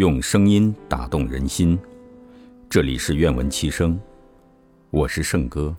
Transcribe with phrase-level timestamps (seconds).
[0.00, 1.78] 用声音打动人心，
[2.70, 4.00] 这里是愿闻其声，
[4.88, 5.76] 我是圣哥。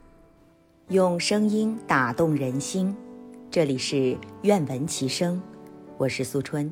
[0.89, 2.95] 用声音打动人心，
[3.49, 5.41] 这里是愿闻其声，
[5.97, 6.71] 我是苏春。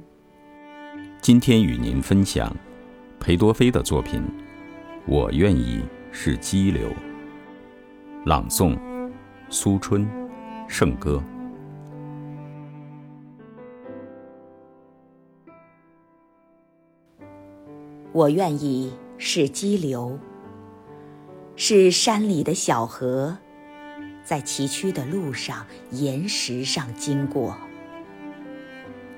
[1.23, 2.55] 今天与您分享
[3.20, 4.21] 裴多菲的作品
[5.07, 5.81] 《我愿意
[6.11, 6.88] 是激流》，
[8.27, 8.77] 朗诵
[9.50, 10.07] 苏春，
[10.68, 11.20] 圣歌。
[18.12, 20.18] 我愿意是激流，
[21.56, 23.38] 是山里的小河，
[24.24, 27.56] 在崎岖的路上、岩石上经过。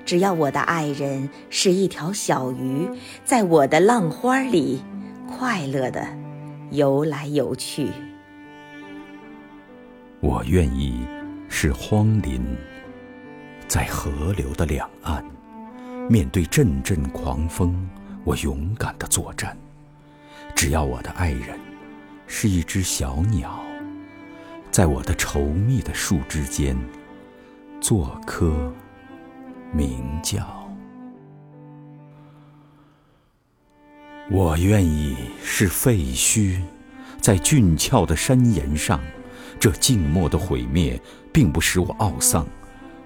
[0.04, 2.86] 只要我的爱人是一条小鱼，
[3.24, 4.82] 在我的浪花里
[5.26, 6.06] 快乐地
[6.70, 7.88] 游来游去。
[10.20, 11.06] 我愿意
[11.48, 12.44] 是荒林，
[13.66, 15.24] 在河流的两岸，
[16.10, 17.88] 面对阵阵狂风。
[18.24, 19.56] 我勇敢的作战，
[20.54, 21.58] 只要我的爱人
[22.28, 23.60] 是一只小鸟，
[24.70, 26.76] 在我的稠密的树枝间
[27.80, 28.72] 做棵
[29.72, 30.46] 鸣叫。
[34.30, 36.60] 我愿意是废墟，
[37.20, 39.00] 在峻峭的山岩上，
[39.58, 41.00] 这静默的毁灭
[41.32, 42.46] 并不使我懊丧，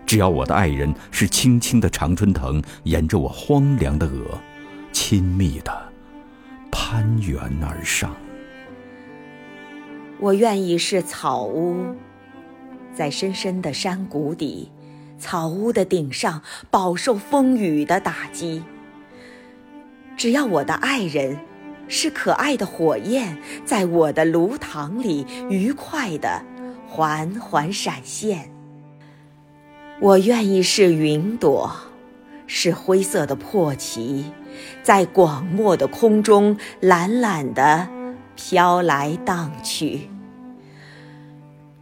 [0.05, 4.39] 只要我的爱人是青青的常春藤，沿着我荒凉的额。
[4.99, 5.93] 亲密的
[6.73, 8.17] 攀援而上。
[10.19, 11.95] 我愿意是草屋，
[12.95, 14.73] 在深深的山谷底，
[15.19, 18.65] 草屋的顶上饱受风雨的打击。
[20.17, 21.39] 只要我的爱人
[21.89, 23.37] 是可爱的火焰，
[23.67, 26.43] 在我的炉膛里愉快的
[26.89, 28.51] 缓缓闪现。
[30.01, 31.71] 我愿意是云朵，
[32.47, 34.25] 是灰色的破旗。
[34.83, 37.89] 在广漠的空中，懒懒地
[38.35, 40.09] 飘来荡去。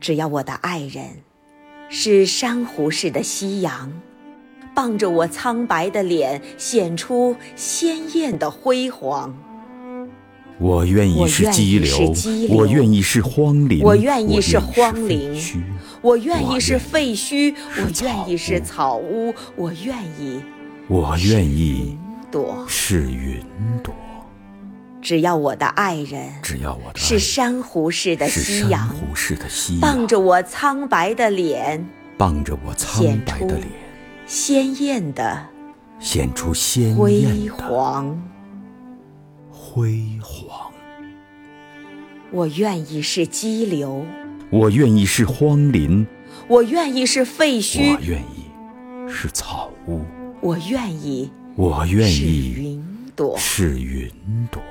[0.00, 1.04] 只要我的爱人
[1.88, 3.92] 是珊瑚似的夕阳，
[4.74, 9.34] 傍着我苍白的脸，显出鲜艳的辉煌。
[10.58, 12.14] 我愿意是激流，
[12.48, 15.40] 我愿意是荒林，我愿意是荒林，
[16.00, 20.40] 我愿意是废墟，我愿意是草屋，我愿意，
[20.88, 21.98] 我愿意。
[22.30, 23.40] 朵是云
[23.80, 23.94] 朵，
[25.00, 31.86] 只要我的爱人，只要我的是珊瑚似的夕阳，瑚似的夕阳，傍着我苍白的脸，
[32.18, 33.68] 傍着我苍白的脸，
[34.26, 35.46] 鲜艳的，
[36.00, 38.20] 显出鲜辉煌，
[39.74, 40.70] 辉煌。
[42.30, 44.06] 我愿意是激流，
[44.48, 46.06] 我愿意是荒林，
[46.46, 50.02] 我愿意是废墟，我愿意是草屋，
[50.40, 51.28] 我愿意。
[51.56, 52.24] 我愿意是
[52.62, 52.84] 云
[53.16, 54.08] 朵，是云
[54.48, 54.62] 朵。